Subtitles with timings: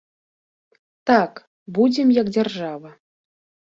[1.11, 1.31] Так,
[1.79, 2.89] будзем, як дзяржава.